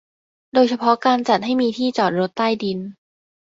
[0.53, 2.79] โดยเฉพาะการจัดให้มีที่จอดรถใต้ดิน